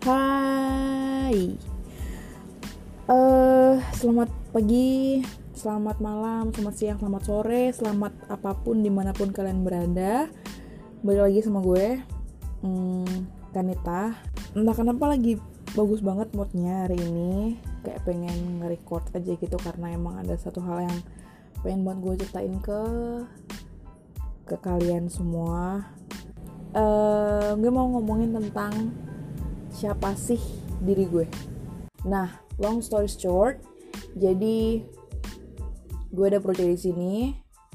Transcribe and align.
Hai. 0.00 1.60
Uh, 3.04 3.76
Selamat 3.92 4.32
pagi 4.48 5.20
Selamat 5.52 6.00
malam, 6.00 6.48
selamat 6.56 6.74
siang, 6.80 6.96
selamat 6.96 7.22
sore 7.28 7.68
Selamat 7.76 8.16
apa 8.32 8.56
pun 8.56 8.80
di 8.80 8.88
mana 8.88 9.12
pun 9.12 9.28
kalian 9.28 9.60
berada. 9.60 10.32
Balik 11.04 11.20
lagi 11.20 11.38
sama 11.44 11.60
gue 11.60 12.00
hmm, 12.64 13.12
Kanita. 13.52 14.16
Entah 14.56 14.72
kenapa 14.72 15.04
lagi 15.04 15.36
bagus 15.76 16.00
banget 16.00 16.32
moodnya 16.32 16.88
hari 16.88 16.96
ini. 16.96 17.60
Kayak 17.84 18.00
pengen 18.08 18.64
nge-record 18.64 19.04
aja 19.12 19.36
gitu 19.36 19.56
Karena 19.60 19.92
emang 19.92 20.16
ada 20.16 20.32
satu 20.40 20.64
hal 20.64 20.88
yang 20.88 20.98
pengen 21.60 21.84
banget 21.84 22.00
gue 22.00 22.14
ceritain 22.24 22.56
ke 22.64 22.80
ke 24.48 24.56
kalian 24.64 25.12
semua. 25.12 25.92
Uh, 26.72 27.52
gue 27.60 27.68
mau 27.68 27.84
ngomongin 27.92 28.32
tentang 28.32 28.96
siapa 29.80 30.12
sih 30.12 30.36
diri 30.84 31.08
gue? 31.08 31.24
Nah 32.04 32.28
long 32.60 32.84
story 32.84 33.08
short 33.08 33.64
jadi 34.12 34.84
gue 36.12 36.26
ada 36.28 36.36
project 36.36 36.68
di 36.68 36.80
sini 36.80 37.14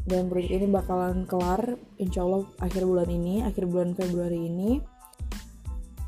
dan 0.05 0.30
project 0.30 0.54
ini 0.54 0.70
bakalan 0.70 1.26
kelar 1.26 1.81
insya 1.98 2.22
Allah 2.22 2.45
akhir 2.62 2.86
bulan 2.86 3.09
ini 3.09 3.41
akhir 3.41 3.66
bulan 3.66 3.98
Februari 3.98 4.45
ini. 4.45 4.78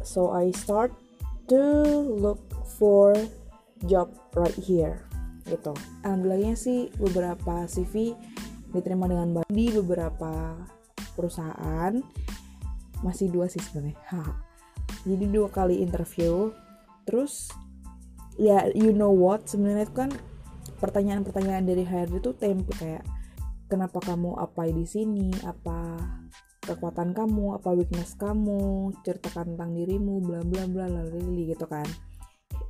So 0.06 0.30
I 0.30 0.54
start 0.54 0.94
to 1.50 1.62
look 2.06 2.46
for 2.78 3.18
job 3.90 4.14
right 4.38 4.56
here 4.62 5.02
gitu. 5.50 5.74
Alhamdulillahnya 6.06 6.54
sih 6.54 6.94
beberapa 7.02 7.66
CV 7.66 8.14
diterima 8.70 9.10
dengan 9.10 9.42
baik 9.42 9.50
di 9.50 9.74
beberapa 9.74 10.62
perusahaan. 11.18 11.98
Masih 13.02 13.34
dua 13.34 13.50
sih 13.50 13.62
sebenarnya 13.62 13.98
jadi 15.04 15.26
dua 15.30 15.52
kali 15.52 15.84
interview. 15.84 16.50
Terus 17.04 17.52
ya 18.40 18.70
you 18.74 18.96
know 18.96 19.12
what? 19.12 19.46
Sebenarnya 19.46 19.86
itu 19.86 19.96
kan 19.96 20.10
pertanyaan-pertanyaan 20.78 21.66
dari 21.66 21.84
HRD 21.84 22.22
itu 22.22 22.32
tempe 22.38 22.72
kayak 22.78 23.04
kenapa 23.68 24.00
kamu 24.02 24.38
apa 24.40 24.70
di 24.72 24.86
sini? 24.88 25.30
Apa 25.44 26.00
kekuatan 26.64 27.12
kamu? 27.12 27.60
Apa 27.60 27.76
weakness 27.76 28.16
kamu? 28.16 28.94
Ceritakan 29.04 29.56
tentang 29.56 29.76
dirimu 29.76 30.24
bla 30.24 30.42
bla 30.42 30.64
bla 30.66 30.86
lali 30.88 31.52
gitu 31.52 31.68
kan. 31.68 31.86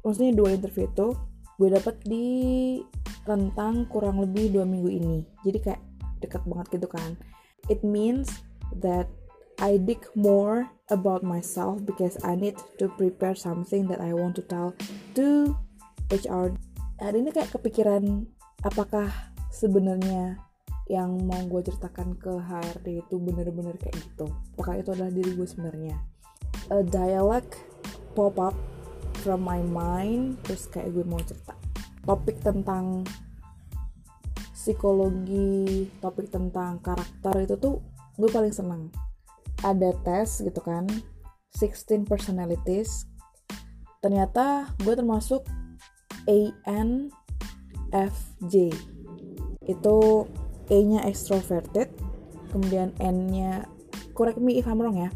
Maksudnya 0.02 0.34
dua 0.34 0.56
interview 0.56 0.88
itu 0.88 1.08
gue 1.58 1.70
dapet 1.74 1.96
di 2.06 2.26
rentang 3.26 3.90
kurang 3.90 4.22
lebih 4.22 4.54
dua 4.54 4.64
minggu 4.64 4.90
ini. 4.90 5.20
Jadi 5.44 5.58
kayak 5.60 5.82
deket 6.22 6.42
banget 6.46 6.80
gitu 6.80 6.88
kan. 6.90 7.18
It 7.68 7.84
means 7.84 8.32
that 8.80 9.10
I 9.58 9.82
dig 9.82 10.06
more 10.14 10.70
about 10.94 11.26
myself 11.26 11.82
because 11.82 12.14
I 12.22 12.38
need 12.38 12.62
to 12.78 12.94
prepare 12.94 13.34
something 13.34 13.90
that 13.90 13.98
I 13.98 14.14
want 14.14 14.38
to 14.38 14.46
tell 14.46 14.78
to 15.18 15.58
HR. 16.14 16.54
Hari 17.02 17.26
ini 17.26 17.34
kayak 17.34 17.58
kepikiran 17.58 18.30
apakah 18.62 19.10
sebenarnya 19.50 20.38
yang 20.86 21.26
mau 21.26 21.42
gue 21.50 21.74
ceritakan 21.74 22.22
ke 22.22 22.38
HRD 22.38 23.02
itu 23.02 23.18
bener-bener 23.18 23.74
kayak 23.82 23.98
gitu. 23.98 24.30
Apakah 24.54 24.78
itu 24.78 24.94
adalah 24.94 25.10
diri 25.10 25.34
gue 25.34 25.48
sebenarnya? 25.50 25.98
A 26.70 26.86
dialogue 26.86 27.58
pop 28.14 28.38
up 28.38 28.54
from 29.26 29.42
my 29.42 29.66
mind 29.66 30.38
terus 30.46 30.70
kayak 30.70 30.94
gue 30.94 31.02
mau 31.02 31.18
cerita 31.26 31.58
topik 32.06 32.46
tentang 32.46 33.02
psikologi, 34.54 35.90
topik 35.98 36.30
tentang 36.30 36.78
karakter 36.78 37.42
itu 37.42 37.58
tuh 37.58 37.82
gue 38.22 38.30
paling 38.30 38.54
senang 38.54 38.94
ada 39.66 39.94
tes 40.06 40.42
gitu 40.42 40.62
kan 40.62 40.86
16 41.58 42.06
personalities. 42.06 43.06
Ternyata 44.04 44.70
gue 44.84 44.94
termasuk 44.94 45.46
ANFJ 46.28 47.16
itu 49.68 49.98
A 50.68 50.78
nya 50.84 51.00
extroverted 51.08 51.88
kemudian 52.52 52.92
N 53.00 53.32
nya 53.32 53.68
correct 54.12 54.40
me 54.40 54.60
if 54.60 54.68
I'm 54.68 54.80
wrong 54.80 55.00
ya 55.00 55.12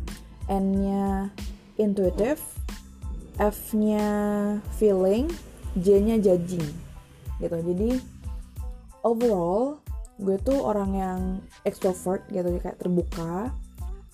N 0.47 0.75
nya 0.75 1.31
intuitive 1.79 2.39
F 3.39 3.75
nya 3.75 4.05
feeling 4.75 5.27
J 5.79 6.03
nya 6.03 6.16
judging 6.19 6.67
gitu. 7.39 7.57
Jadi 7.57 7.99
overall 9.03 9.81
gue 10.21 10.37
tuh 10.45 10.61
orang 10.61 10.91
yang 10.93 11.21
extrovert 11.66 12.27
gitu 12.29 12.45
kayak 12.61 12.77
terbuka 12.77 13.49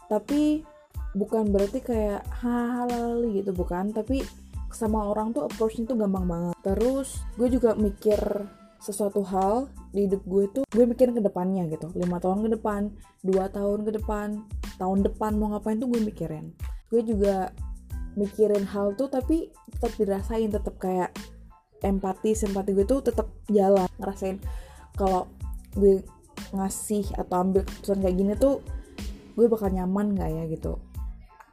tapi 0.07 0.63
bukan 1.15 1.51
berarti 1.51 1.79
kayak 1.83 2.23
halali 2.43 3.43
gitu 3.43 3.51
bukan. 3.55 3.91
Tapi 3.91 4.23
sama 4.71 5.07
orang 5.07 5.31
tuh 5.31 5.47
approachnya 5.47 5.87
tuh 5.87 5.97
gampang 5.99 6.27
banget. 6.27 6.55
Terus 6.63 7.23
gue 7.39 7.47
juga 7.47 7.75
mikir 7.75 8.19
sesuatu 8.77 9.25
hal 9.25 9.73
di 9.89 10.05
hidup 10.05 10.21
gue 10.29 10.45
tuh 10.53 10.63
gue 10.69 10.85
mikirin 10.85 11.17
ke 11.17 11.23
depannya 11.23 11.65
gitu. 11.71 11.89
Lima 11.97 12.21
tahun 12.21 12.45
ke 12.45 12.49
depan 12.59 12.93
dua 13.25 13.49
tahun 13.49 13.83
ke 13.87 13.91
depan 13.99 14.45
tahun 14.77 14.99
depan 15.07 15.31
mau 15.35 15.51
ngapain 15.55 15.81
tuh 15.81 15.89
gue 15.89 16.01
mikirin. 16.03 16.53
Gue 16.93 17.01
juga 17.03 17.51
mikirin 18.13 18.65
hal 18.69 18.93
tuh 18.97 19.09
tapi 19.09 19.49
tetap 19.77 19.93
dirasain 19.97 20.49
tetap 20.49 20.77
kayak 20.77 21.13
empati 21.81 22.33
simpati 22.33 22.73
gue 22.77 22.85
tuh 22.85 23.01
tetap 23.01 23.27
jalan. 23.49 23.89
Ngerasain 23.97 24.37
kalau 24.93 25.25
gue 25.73 26.05
ngasih 26.53 27.17
atau 27.17 27.35
ambil 27.43 27.61
keputusan 27.65 27.99
kayak 28.05 28.15
gini 28.15 28.33
tuh 28.37 28.61
gue 29.37 29.45
bakal 29.45 29.69
nyaman 29.69 30.17
gak 30.17 30.33
ya 30.33 30.43
gitu? 30.49 30.81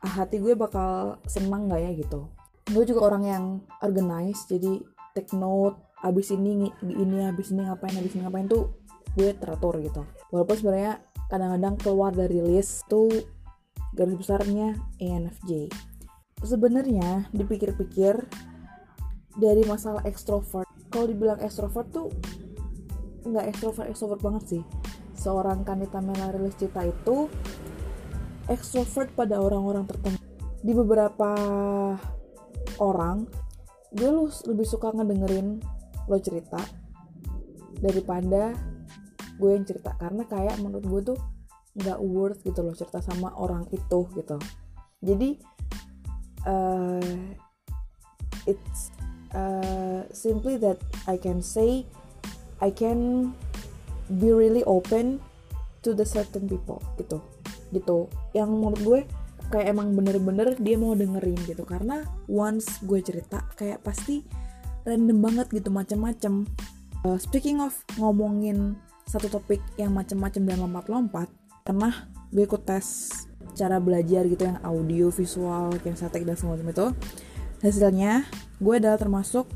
Hati 0.01 0.41
gue 0.41 0.57
bakal 0.57 1.21
senang 1.29 1.69
gak 1.69 1.85
ya 1.85 1.93
gitu? 1.93 2.33
Gue 2.73 2.89
juga 2.89 3.13
orang 3.13 3.25
yang 3.29 3.45
organize 3.85 4.49
jadi 4.49 4.81
take 5.13 5.37
note 5.37 5.77
abis 6.01 6.33
ini 6.33 6.73
ini 6.81 7.19
abis 7.29 7.53
ini 7.53 7.65
ngapain 7.69 7.95
abis 8.01 8.17
ini 8.17 8.25
ngapain 8.25 8.49
tuh 8.49 8.73
gue 9.15 9.37
teratur 9.37 9.79
gitu. 9.85 10.03
Walaupun 10.33 10.57
sebenarnya 10.57 11.05
kadang-kadang 11.29 11.77
keluar 11.79 12.11
dari 12.17 12.41
list 12.41 12.89
tuh 12.89 13.13
garis 13.95 14.17
besarnya 14.19 14.75
ENFJ 14.99 15.71
sebenarnya 16.45 17.27
dipikir-pikir 17.33 18.21
dari 19.35 19.63
masalah 19.67 20.05
ekstrovert 20.05 20.69
kalau 20.93 21.11
dibilang 21.11 21.41
ekstrovert 21.41 21.89
tuh 21.91 22.13
nggak 23.25 23.51
ekstrovert 23.51 23.89
ekstrovert 23.89 24.21
banget 24.21 24.45
sih. 24.47 24.63
Seorang 25.17 25.65
Kanita 25.65 26.05
Melarilis 26.05 26.55
Cita 26.61 26.85
itu 26.85 27.27
extrovert 28.49 29.11
pada 29.17 29.41
orang-orang 29.41 29.85
tertentu. 29.89 30.21
Di 30.65 30.73
beberapa 30.73 31.31
orang 32.81 33.29
gue 33.95 34.11
lebih 34.51 34.67
suka 34.67 34.91
ngedengerin 34.91 35.63
lo 36.11 36.19
cerita 36.19 36.59
daripada 37.79 38.53
gue 39.39 39.51
yang 39.53 39.65
cerita. 39.65 39.95
Karena 39.97 40.25
kayak 40.27 40.61
menurut 40.61 40.85
gue 40.85 41.01
tuh 41.15 41.19
nggak 41.75 41.99
worth 42.01 42.41
gitu 42.47 42.61
loh 42.63 42.75
cerita 42.75 43.03
sama 43.03 43.35
orang 43.35 43.67
itu 43.75 44.01
gitu. 44.15 44.37
Jadi 45.05 45.37
uh, 46.49 47.23
it's 48.49 48.95
uh, 49.35 50.07
simply 50.15 50.57
that 50.57 50.81
I 51.05 51.19
can 51.21 51.45
say 51.45 51.85
I 52.63 52.71
can 52.71 53.33
be 54.09 54.31
really 54.33 54.63
open 54.65 55.21
to 55.85 55.93
the 55.93 56.05
certain 56.05 56.49
people 56.49 56.81
gitu 56.97 57.21
gitu. 57.75 58.07
Yang 58.31 58.49
menurut 58.55 58.81
gue 58.81 59.01
kayak 59.51 59.67
emang 59.75 59.93
bener-bener 59.93 60.57
dia 60.63 60.79
mau 60.79 60.95
dengerin 60.95 61.39
gitu. 61.45 61.67
Karena 61.67 62.07
once 62.31 62.79
gue 62.87 63.03
cerita 63.03 63.43
kayak 63.59 63.83
pasti 63.83 64.23
random 64.87 65.19
banget 65.19 65.47
gitu 65.51 65.69
macam-macam 65.73 66.47
uh, 67.09 67.19
speaking 67.19 67.59
of 67.61 67.73
ngomongin 67.97 68.77
satu 69.05 69.29
topik 69.29 69.61
yang 69.77 69.93
macam-macam 69.93 70.43
dan 70.49 70.59
lompat-lompat 70.65 71.29
pernah 71.65 72.09
gue 72.33 72.45
ikut 72.45 72.63
tes 72.65 73.13
cara 73.55 73.79
belajar 73.79 74.27
gitu 74.27 74.45
yang 74.45 74.59
audio 74.65 75.13
visual 75.13 75.73
kinesetik 75.81 76.25
dan 76.25 76.37
semacam 76.37 76.67
itu. 76.73 76.87
Hasilnya 77.65 78.29
gue 78.61 78.75
adalah 78.77 79.01
termasuk 79.01 79.49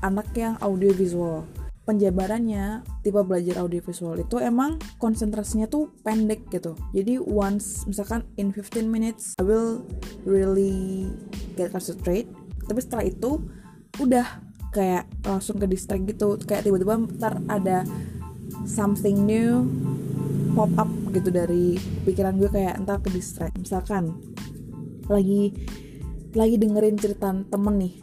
anak 0.00 0.32
yang 0.32 0.56
audio 0.64 0.92
visual 0.96 1.44
penjabarannya 1.90 2.86
tipe 3.02 3.18
belajar 3.26 3.66
audiovisual 3.66 4.14
itu 4.22 4.38
emang 4.38 4.78
konsentrasinya 5.02 5.66
tuh 5.66 5.90
pendek 6.06 6.46
gitu. 6.54 6.78
Jadi 6.94 7.18
once 7.18 7.82
misalkan 7.90 8.22
in 8.38 8.54
15 8.54 8.86
minutes 8.86 9.34
I 9.42 9.42
will 9.42 9.82
really 10.22 11.10
get 11.58 11.74
concentrate. 11.74 12.30
Tapi 12.62 12.78
setelah 12.78 13.10
itu 13.10 13.42
udah 13.98 14.22
kayak 14.70 15.10
langsung 15.26 15.58
ke 15.58 15.66
distract 15.66 16.06
gitu. 16.06 16.38
Kayak 16.46 16.70
tiba-tiba 16.70 16.94
ntar 17.18 17.42
ada 17.50 17.82
something 18.70 19.26
new 19.26 19.66
pop 20.54 20.70
up 20.78 20.90
gitu 21.10 21.34
dari 21.34 21.74
pikiran 22.06 22.38
gue 22.38 22.54
kayak 22.54 22.78
entar 22.78 23.02
ke 23.02 23.10
distract. 23.10 23.58
Misalkan 23.58 24.14
lagi 25.10 25.50
lagi 26.38 26.54
dengerin 26.54 26.94
cerita 26.94 27.34
temen 27.34 27.74
nih. 27.82 27.94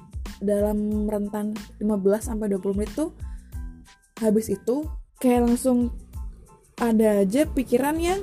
Dalam 0.43 1.07
rentan 1.07 1.55
15 1.79 1.87
sampai 2.19 2.51
20 2.51 2.77
menit 2.77 2.91
tuh 2.91 3.15
habis 4.17 4.49
itu 4.49 4.85
kayak 5.21 5.49
langsung 5.49 5.93
ada 6.77 7.25
aja 7.25 7.49
pikiran 7.49 7.97
yang 7.97 8.21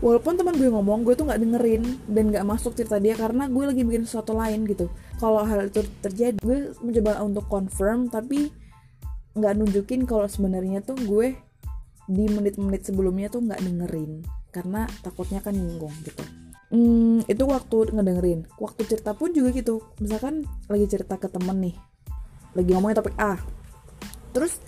walaupun 0.00 0.34
teman 0.34 0.56
gue 0.56 0.68
ngomong 0.68 1.04
gue 1.04 1.14
tuh 1.14 1.28
nggak 1.28 1.40
dengerin 1.40 1.82
dan 2.10 2.24
nggak 2.32 2.44
masuk 2.44 2.74
cerita 2.74 2.98
dia 2.98 3.14
karena 3.14 3.46
gue 3.46 3.64
lagi 3.64 3.82
bikin 3.84 4.04
sesuatu 4.08 4.34
lain 4.34 4.64
gitu. 4.66 4.88
Kalau 5.20 5.44
hal 5.46 5.70
itu 5.70 5.86
terjadi 6.02 6.36
gue 6.40 6.74
mencoba 6.82 7.22
untuk 7.22 7.46
confirm 7.46 8.10
tapi 8.10 8.50
nggak 9.32 9.52
nunjukin 9.56 10.04
kalau 10.04 10.26
sebenarnya 10.28 10.84
tuh 10.84 10.98
gue 11.04 11.36
di 12.10 12.24
menit-menit 12.28 12.82
sebelumnya 12.84 13.30
tuh 13.30 13.46
nggak 13.46 13.62
dengerin 13.62 14.26
karena 14.52 14.84
takutnya 15.00 15.40
kan 15.40 15.54
nyinggung 15.54 15.94
gitu. 16.04 16.24
Hmm, 16.72 17.20
itu 17.28 17.44
waktu 17.44 17.92
ngedengerin. 17.92 18.48
Waktu 18.56 18.88
cerita 18.88 19.12
pun 19.12 19.36
juga 19.36 19.52
gitu. 19.52 19.84
Misalkan 20.00 20.48
lagi 20.72 20.88
cerita 20.88 21.20
ke 21.20 21.28
temen 21.28 21.60
nih 21.60 21.76
lagi 22.52 22.70
ngomongin 22.76 22.96
topik 23.00 23.16
A. 23.16 23.36
Terus 24.32 24.60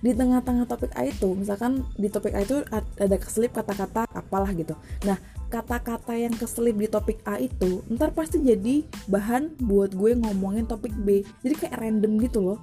di 0.00 0.16
tengah-tengah 0.16 0.64
topik 0.64 0.92
A 0.96 1.04
itu 1.08 1.36
misalkan 1.36 1.84
di 1.96 2.08
topik 2.08 2.32
A 2.32 2.40
itu 2.40 2.64
ada 2.72 3.16
keselip 3.20 3.52
kata-kata 3.52 4.08
apalah 4.10 4.48
gitu. 4.56 4.72
Nah 5.04 5.20
kata-kata 5.52 6.16
yang 6.16 6.32
keselip 6.32 6.76
di 6.80 6.88
topik 6.88 7.20
A 7.28 7.36
itu 7.36 7.84
ntar 7.92 8.16
pasti 8.16 8.40
jadi 8.40 8.84
bahan 9.08 9.60
buat 9.60 9.92
gue 9.92 10.16
ngomongin 10.16 10.64
topik 10.64 10.92
B. 10.96 11.20
Jadi 11.44 11.54
kayak 11.54 11.76
random 11.76 12.12
gitu 12.24 12.40
loh. 12.40 12.58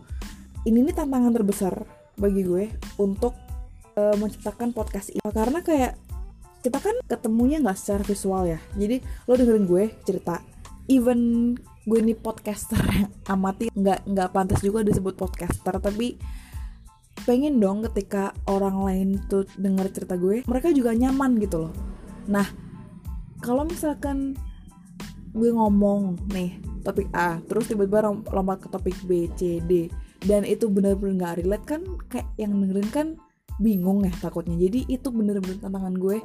Ini 0.65 0.81
nih 0.83 0.95
tantangan 0.97 1.31
terbesar 1.31 1.73
bagi 2.17 2.41
gue 2.41 2.73
untuk 2.97 3.37
uh, 3.93 4.15
menciptakan 4.17 4.73
podcast 4.73 5.13
ini. 5.13 5.21
Karena 5.21 5.61
kayak 5.61 5.93
kita 6.65 6.81
kan 6.81 6.97
ketemunya 7.05 7.61
nggak 7.61 7.77
secara 7.77 8.01
visual 8.01 8.43
ya. 8.49 8.59
Jadi 8.73 8.99
lo 9.29 9.33
dengerin 9.37 9.65
gue 9.69 9.83
cerita 10.03 10.41
even 10.87 11.53
gue 11.87 11.99
ini 12.03 12.15
podcaster 12.15 12.79
amati 13.31 13.71
nggak 13.71 14.07
nggak 14.07 14.29
pantas 14.31 14.59
juga 14.63 14.83
disebut 14.83 15.15
podcaster 15.15 15.79
tapi 15.79 16.19
pengen 17.25 17.57
dong 17.57 17.81
ketika 17.89 18.35
orang 18.45 18.77
lain 18.83 19.07
tuh 19.25 19.47
denger 19.57 19.89
cerita 19.89 20.15
gue 20.19 20.45
mereka 20.45 20.69
juga 20.69 20.93
nyaman 20.93 21.39
gitu 21.41 21.67
loh. 21.67 21.73
Nah 22.29 22.45
kalau 23.41 23.65
misalkan 23.65 24.37
gue 25.33 25.49
ngomong 25.53 26.17
nih 26.33 26.57
topik 26.81 27.09
A 27.13 27.37
terus 27.45 27.69
tiba-tiba 27.69 28.09
lompat 28.31 28.65
ke 28.65 28.67
topik 28.71 28.97
B 29.05 29.29
C 29.37 29.61
D 29.61 29.91
dan 30.25 30.47
itu 30.47 30.65
bener-bener 30.71 31.13
gak 31.21 31.35
relate 31.43 31.65
kan 31.67 31.81
kayak 32.09 32.27
yang 32.41 32.57
dengerin 32.57 32.89
kan 32.89 33.07
bingung 33.61 34.05
ya 34.05 34.13
takutnya. 34.17 34.57
Jadi 34.57 34.85
itu 34.89 35.07
bener-bener 35.09 35.61
tantangan 35.61 35.95
gue 35.97 36.21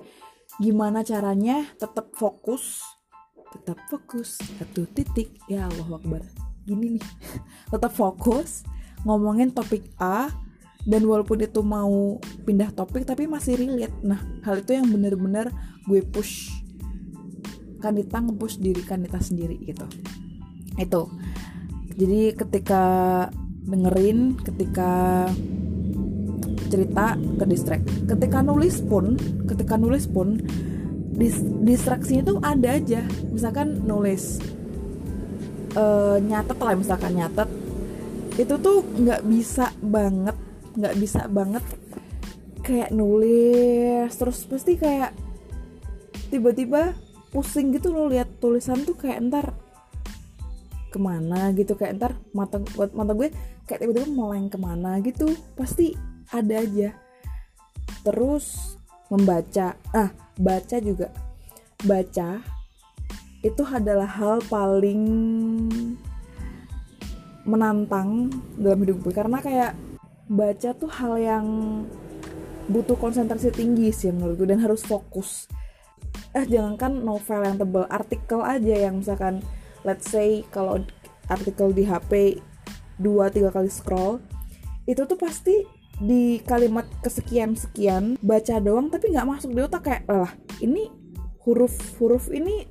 gimana 0.61 1.01
caranya 1.01 1.65
tetap 1.81 2.13
fokus 2.13 2.81
tetap 3.53 3.77
fokus 3.93 4.41
satu 4.41 4.89
titik. 4.93 5.37
Ya 5.49 5.69
Allah 5.69 6.01
Akbar. 6.01 6.25
Gini 6.65 6.97
nih 6.97 7.07
tetap 7.73 7.93
fokus 7.93 8.65
ngomongin 9.03 9.53
topik 9.53 9.83
A 9.99 10.31
dan 10.83 11.07
walaupun 11.07 11.39
itu 11.39 11.63
mau 11.63 12.19
pindah 12.43 12.75
topik 12.75 13.07
tapi 13.07 13.31
masih 13.31 13.55
relate. 13.55 13.95
Nah 14.03 14.19
hal 14.43 14.67
itu 14.67 14.75
yang 14.75 14.91
bener-bener 14.91 15.55
gue 15.87 16.03
push. 16.03 16.51
Kanita 17.83 18.23
nge-push 18.23 18.63
diri 18.63 18.83
Kanita 18.83 19.19
sendiri 19.19 19.59
gitu. 19.63 19.87
Itu. 20.79 21.11
Jadi 21.99 22.35
ketika 22.35 22.83
dengerin 23.63 24.39
ketika 24.43 25.27
cerita 26.67 27.15
ke 27.15 27.45
distract. 27.47 27.87
Ketika 28.11 28.43
nulis 28.43 28.83
pun 28.83 29.15
ketika 29.47 29.79
nulis 29.79 30.11
pun 30.11 30.43
dis 31.15 31.39
distraksinya 31.63 32.23
tuh 32.27 32.39
ada 32.43 32.75
aja. 32.75 33.07
Misalkan 33.31 33.87
nulis 33.87 34.43
uh, 35.79 36.19
nyatet 36.19 36.59
lah 36.59 36.75
misalkan 36.75 37.15
nyatet. 37.15 37.51
Itu 38.35 38.59
tuh 38.59 38.83
nggak 38.83 39.23
bisa 39.31 39.71
banget 39.79 40.35
nggak 40.77 40.95
bisa 40.99 41.29
banget 41.29 41.65
kayak 42.63 42.95
nulis 42.95 44.11
terus 44.15 44.47
pasti 44.47 44.79
kayak 44.79 45.13
tiba-tiba 46.31 46.97
pusing 47.35 47.73
gitu 47.75 47.93
lo 47.93 48.09
lihat 48.09 48.29
tulisan 48.39 48.85
tuh 48.85 48.97
kayak 48.97 49.21
ntar 49.29 49.47
ke 50.93 51.01
mana 51.01 51.49
gitu 51.57 51.73
kayak 51.73 51.97
ntar 51.97 52.13
mata 52.37 52.61
mata 52.93 53.13
gue 53.17 53.33
kayak 53.65 53.81
tiba-tiba 53.81 54.09
meleng 54.13 54.53
ke 54.53 54.61
mana 54.61 55.01
gitu 55.01 55.33
pasti 55.57 55.97
ada 56.33 56.65
aja. 56.65 56.97
Terus 58.03 58.77
membaca 59.13 59.77
ah 59.93 60.11
baca 60.37 60.77
juga. 60.81 61.09
Baca 61.85 62.41
itu 63.43 63.63
adalah 63.67 64.07
hal 64.07 64.39
paling 64.47 65.03
menantang 67.43 68.31
dalam 68.55 68.79
hidup 68.87 69.03
gue 69.03 69.15
karena 69.15 69.43
kayak 69.43 69.73
baca 70.31 70.71
tuh 70.75 70.91
hal 70.91 71.19
yang 71.19 71.47
butuh 72.71 72.95
konsentrasi 72.95 73.51
tinggi 73.51 73.91
sih 73.91 74.15
menurut 74.15 74.39
gue 74.39 74.49
dan 74.55 74.63
harus 74.63 74.87
fokus. 74.87 75.51
Eh 76.33 76.47
jangankan 76.49 77.03
novel 77.03 77.45
yang 77.45 77.57
tebel 77.59 77.85
artikel 77.91 78.41
aja 78.41 78.75
yang 78.89 79.03
misalkan 79.03 79.43
let's 79.83 80.09
say 80.09 80.47
kalau 80.55 80.81
artikel 81.27 81.75
di 81.75 81.85
HP 81.87 82.39
dua 83.01 83.33
tiga 83.33 83.51
kali 83.51 83.69
scroll 83.69 84.23
itu 84.87 85.03
tuh 85.07 85.19
pasti 85.19 85.65
di 86.03 86.43
kalimat 86.43 86.89
kesekian 87.05 87.55
sekian 87.55 88.19
baca 88.19 88.59
doang 88.59 88.91
tapi 88.91 89.15
nggak 89.15 89.29
masuk 89.29 89.55
di 89.55 89.61
otak 89.63 89.83
kayak 89.87 90.05
lah 90.11 90.33
ini 90.59 90.91
huruf 91.47 91.75
huruf 91.99 92.31
ini 92.33 92.67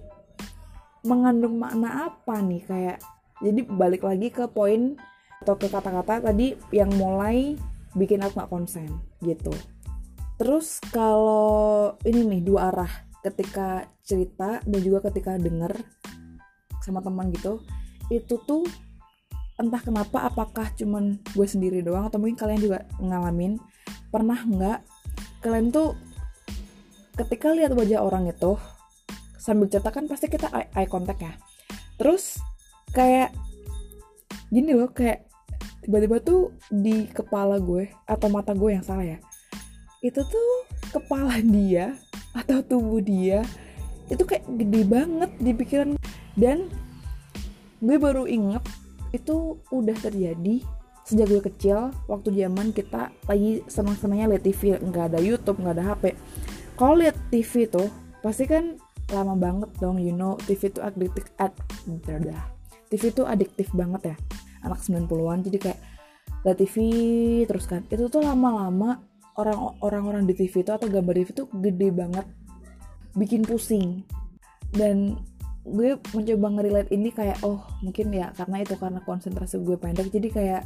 mengandung 1.05 1.57
makna 1.57 2.09
apa 2.09 2.39
nih? 2.41 2.61
Kayak 2.65 2.97
jadi 3.41 3.61
balik 3.65 4.05
lagi 4.05 4.29
ke 4.29 4.45
poin 4.49 4.97
atau 5.41 5.57
ke 5.57 5.67
kata-kata 5.67 6.29
tadi 6.29 6.53
yang 6.69 6.93
mulai 6.95 7.57
bikin 7.97 8.21
aku 8.21 8.37
nggak 8.37 8.51
konsen 8.51 8.87
gitu. 9.25 9.51
Terus 10.37 10.81
kalau 10.89 11.93
ini 12.05 12.25
nih 12.25 12.41
dua 12.45 12.73
arah 12.73 12.91
ketika 13.21 13.85
cerita 14.01 14.61
dan 14.65 14.79
juga 14.81 15.09
ketika 15.09 15.37
denger 15.37 15.77
sama 16.81 16.99
teman 17.05 17.29
gitu 17.29 17.61
itu 18.09 18.35
tuh 18.43 18.65
entah 19.61 19.77
kenapa 19.77 20.25
apakah 20.25 20.73
cuman 20.73 21.21
gue 21.37 21.47
sendiri 21.47 21.85
doang 21.85 22.09
atau 22.09 22.17
mungkin 22.17 22.33
kalian 22.33 22.59
juga 22.59 22.77
ngalamin 22.97 23.61
pernah 24.09 24.41
nggak 24.41 24.79
kalian 25.45 25.69
tuh 25.69 25.93
ketika 27.13 27.53
lihat 27.53 27.77
wajah 27.77 28.01
orang 28.01 28.25
itu 28.25 28.57
sambil 29.37 29.69
cerita 29.69 29.93
kan 29.93 30.09
pasti 30.09 30.25
kita 30.25 30.49
eye, 30.49 30.69
eye 30.73 30.89
contact 30.89 31.21
ya 31.21 31.33
terus 32.01 32.41
kayak 32.91 33.31
gini 34.49 34.73
loh 34.73 34.89
kayak 34.89 35.30
tiba-tiba 35.81 36.21
tuh 36.21 36.53
di 36.69 37.09
kepala 37.09 37.57
gue 37.57 37.89
atau 38.05 38.27
mata 38.29 38.53
gue 38.53 38.69
yang 38.69 38.85
salah 38.85 39.05
ya 39.05 39.19
itu 40.01 40.21
tuh 40.21 40.51
kepala 40.93 41.41
dia 41.55 41.97
atau 42.31 42.61
tubuh 42.63 43.01
dia 43.01 43.41
itu 44.11 44.23
kayak 44.27 44.43
gede 44.59 44.81
banget 44.85 45.31
di 45.39 45.51
pikiran 45.55 45.89
dan 46.35 46.67
gue 47.81 47.97
baru 47.97 48.29
inget 48.29 48.61
itu 49.11 49.59
udah 49.73 49.97
terjadi 49.99 50.63
sejak 51.03 51.27
gue 51.27 51.41
kecil 51.51 51.91
waktu 52.05 52.29
zaman 52.39 52.71
kita 52.71 53.09
lagi 53.25 53.65
senang-senangnya 53.67 54.37
liat 54.37 54.43
TV 54.45 54.77
nggak 54.79 55.05
ada 55.11 55.19
YouTube 55.19 55.59
nggak 55.59 55.75
ada 55.81 55.85
HP 55.95 56.15
kalau 56.77 56.95
liat 57.01 57.17
TV 57.33 57.67
tuh 57.67 57.89
pasti 58.21 58.45
kan 58.45 58.77
lama 59.11 59.35
banget 59.35 59.69
dong 59.81 59.99
you 59.99 60.13
know 60.13 60.37
TV 60.45 60.71
tuh 60.71 60.85
adiktif 60.85 61.27
ad, 61.41 61.51
TV 62.87 63.01
tuh 63.11 63.25
adiktif 63.27 63.67
banget 63.75 64.13
ya 64.13 64.17
anak 64.61 64.79
90-an 64.81 65.39
jadi 65.45 65.57
kayak 65.57 65.79
liat 66.41 66.57
TV 66.57 66.75
terus 67.45 67.65
kan. 67.69 67.85
Itu 67.89 68.09
tuh 68.09 68.25
lama-lama 68.25 69.01
orang-orang 69.81 70.27
di 70.27 70.33
TV 70.37 70.61
itu 70.61 70.71
atau 70.73 70.89
gambar 70.89 71.13
TV 71.17 71.29
itu 71.33 71.45
gede 71.49 71.89
banget 71.93 72.25
bikin 73.17 73.45
pusing. 73.45 74.05
Dan 74.71 75.19
gue 75.61 75.99
mencoba 76.15 76.47
ngerelate 76.57 76.89
ini 76.89 77.13
kayak 77.13 77.45
oh 77.45 77.61
mungkin 77.85 78.09
ya 78.09 78.33
karena 78.33 78.65
itu 78.65 78.73
karena 78.81 78.97
konsentrasi 79.05 79.61
gue 79.61 79.77
pendek 79.77 80.09
jadi 80.09 80.27
kayak 80.33 80.63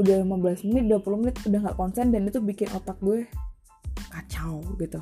udah 0.00 0.24
15 0.24 0.64
menit 0.72 0.88
20 0.88 1.20
menit 1.20 1.36
udah 1.44 1.58
nggak 1.60 1.76
konsen 1.76 2.08
dan 2.08 2.24
itu 2.24 2.40
bikin 2.40 2.72
otak 2.72 2.96
gue 3.04 3.28
kacau 4.08 4.64
gitu. 4.80 5.00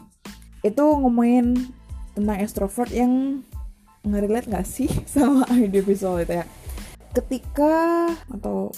Itu 0.67 0.85
ngomongin 0.99 1.55
tentang 2.19 2.39
extrovert 2.43 2.91
yang 2.91 3.45
ngerelate 4.03 4.51
gak 4.51 4.67
sih 4.67 4.91
sama 5.13 5.47
audiovisual 5.51 6.19
itu 6.19 6.43
ya 6.43 6.45
ketika 7.19 8.15
atau 8.31 8.71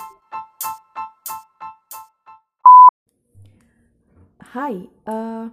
Hai, 4.40 4.88
uh, 5.04 5.52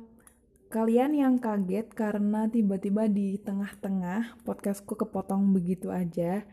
kalian 0.72 1.12
yang 1.13 1.36
kaget 1.38 1.91
karena 1.91 2.48
tiba-tiba 2.48 3.12
di 3.12 3.38
tengah-tengah 3.44 4.41
podcastku 4.48 4.96
kepotong 4.98 5.51
begitu 5.51 5.91
aja. 5.91 6.48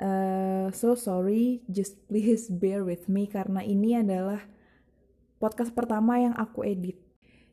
Uh, 0.00 0.72
so 0.72 0.96
sorry, 0.96 1.60
just 1.68 2.00
please 2.08 2.48
bear 2.48 2.80
with 2.80 3.06
me 3.06 3.28
karena 3.28 3.60
ini 3.60 4.00
adalah 4.00 4.42
podcast 5.38 5.76
pertama 5.76 6.18
yang 6.18 6.32
aku 6.40 6.64
edit. 6.64 6.98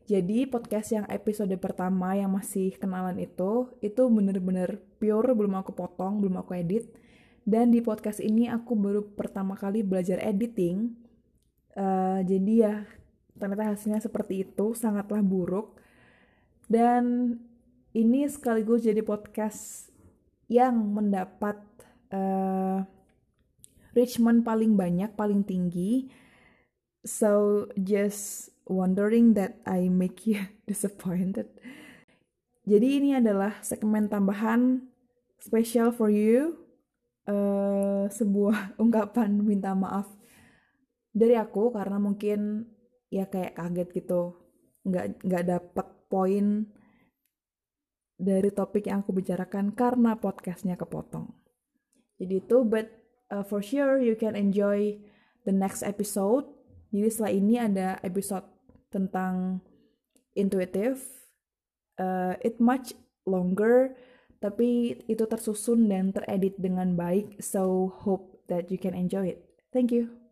Jadi 0.07 0.47
podcast 0.47 0.95
yang 0.95 1.05
episode 1.11 1.53
pertama 1.59 2.15
yang 2.15 2.31
masih 2.31 2.73
kenalan 2.79 3.19
itu, 3.19 3.69
itu 3.83 4.01
bener-bener 4.07 4.79
pure, 4.97 5.35
belum 5.35 5.59
aku 5.59 5.75
potong, 5.75 6.23
belum 6.23 6.39
aku 6.39 6.55
edit 6.57 7.02
dan 7.43 7.75
di 7.75 7.83
podcast 7.83 8.23
ini 8.23 8.47
aku 8.47 8.75
baru 8.75 9.03
pertama 9.03 9.59
kali 9.59 9.83
belajar 9.83 10.19
editing. 10.23 10.95
Uh, 11.75 12.23
jadi 12.23 12.53
ya 12.55 12.75
ternyata 13.35 13.75
hasilnya 13.75 13.99
seperti 13.99 14.47
itu, 14.47 14.71
sangatlah 14.71 15.19
buruk. 15.19 15.75
Dan 16.71 17.35
ini 17.91 18.25
sekaligus 18.31 18.87
jadi 18.87 19.03
podcast 19.03 19.91
yang 20.47 20.79
mendapat 20.95 21.59
uh, 22.15 22.87
Richmond 23.91 24.47
paling 24.47 24.79
banyak, 24.79 25.11
paling 25.13 25.43
tinggi. 25.43 26.07
So 27.03 27.67
just 27.75 28.55
wondering 28.63 29.35
that 29.35 29.59
I 29.67 29.91
make 29.91 30.23
you 30.23 30.47
disappointed. 30.69 31.51
Jadi 32.63 33.03
ini 33.03 33.19
adalah 33.19 33.59
segmen 33.59 34.07
tambahan 34.07 34.87
special 35.43 35.91
for 35.91 36.07
you. 36.07 36.62
Uh, 37.23 38.11
sebuah 38.11 38.73
ungkapan 38.83 39.31
minta 39.39 39.71
maaf 39.71 40.11
dari 41.15 41.39
aku 41.39 41.71
karena 41.71 41.95
mungkin 41.95 42.67
ya 43.07 43.29
kayak 43.31 43.55
kaget 43.55 43.89
gitu. 44.03 44.21
Nggak 44.83 45.23
nggak 45.23 45.43
dapet 45.47 45.87
poin 46.11 46.67
dari 48.19 48.49
topik 48.51 48.91
yang 48.91 49.07
aku 49.07 49.15
bicarakan 49.15 49.71
karena 49.71 50.19
podcastnya 50.19 50.75
kepotong. 50.75 51.31
Jadi 52.19 52.43
itu 52.43 52.57
but 52.67 52.91
uh, 53.31 53.45
for 53.45 53.63
sure 53.63 54.03
you 54.03 54.19
can 54.19 54.35
enjoy 54.35 54.99
the 55.47 55.53
next 55.55 55.85
episode. 55.85 56.47
Jadi 56.91 57.07
setelah 57.09 57.33
ini 57.33 57.55
ada 57.57 57.87
episode 58.03 58.45
tentang 58.93 59.63
intuitive 60.37 61.01
uh, 61.97 62.37
it 62.41 62.57
much 62.61 62.93
longer 63.25 63.93
tapi 64.43 64.99
itu 65.07 65.23
tersusun 65.23 65.87
dan 65.87 66.11
teredit 66.11 66.59
dengan 66.59 66.99
baik 66.99 67.39
so 67.39 67.87
hope 68.03 68.43
that 68.51 68.67
you 68.67 68.75
can 68.75 68.91
enjoy 68.91 69.31
it. 69.31 69.39
Thank 69.71 69.95
you 69.95 70.22